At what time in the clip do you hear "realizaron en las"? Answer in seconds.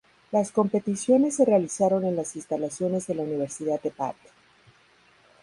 1.45-2.35